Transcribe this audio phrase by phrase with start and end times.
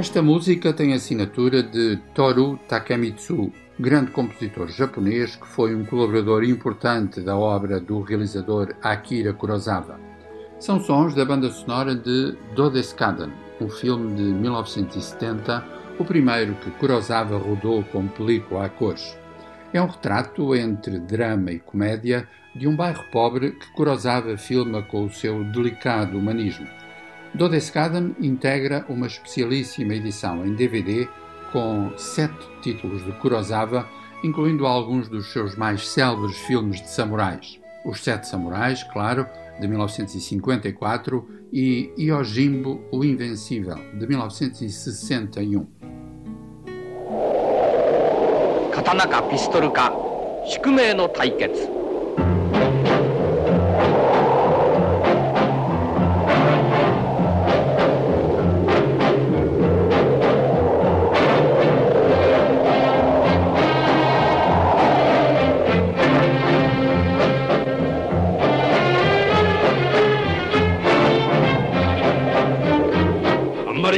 [0.00, 6.42] Esta música tem a assinatura de Toru Takemitsu, grande compositor japonês que foi um colaborador
[6.42, 10.00] importante da obra do realizador Akira Kurosawa.
[10.58, 15.62] São sons da banda sonora de Dodeskaden, um filme de 1970,
[15.98, 19.14] o primeiro que Kurosawa rodou como película a cores.
[19.70, 25.04] É um retrato entre drama e comédia de um bairro pobre que Kurosawa filma com
[25.04, 26.79] o seu delicado humanismo.
[27.33, 31.07] Dodeskaden integra uma especialíssima edição em DVD
[31.51, 33.87] com sete títulos de Kurosawa,
[34.23, 37.59] incluindo alguns dos seus mais célebres filmes de samurais.
[37.85, 39.27] Os Sete Samurais, claro,
[39.59, 45.67] de 1954, e Yojimbo, o Invencível, de 1961.
[48.75, 49.91] 刀かピストルか
[50.45, 51.78] 宿命の対決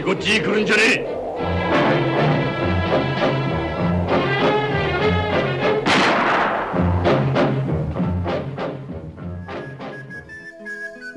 [0.00, 1.16] こっちに来るんじゃねえ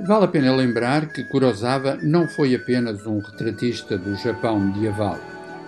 [0.09, 5.19] Vale a pena lembrar que Kurosawa não foi apenas um retratista do Japão medieval.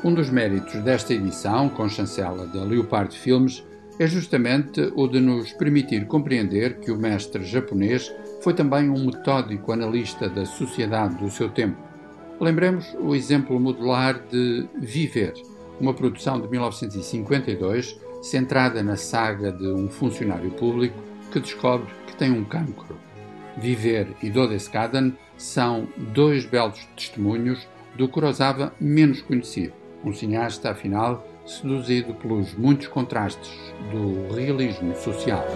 [0.03, 3.63] Um dos méritos desta edição, com chancela da Leopard Filmes,
[3.99, 9.71] é justamente o de nos permitir compreender que o mestre japonês foi também um metódico
[9.71, 11.77] analista da sociedade do seu tempo.
[12.38, 15.32] Lembremos o exemplo modular de Viver,
[15.80, 20.96] uma produção de 1952 centrada na saga de um funcionário público
[21.32, 22.98] que descobre que tem um cancro.
[23.56, 27.66] Viver e Dodeskaden são dois belos testemunhos
[27.96, 29.72] do Kurosawa menos conhecido,
[30.04, 33.50] um cineasta, afinal, seduzido pelos muitos contrastes
[33.90, 35.46] do realismo social.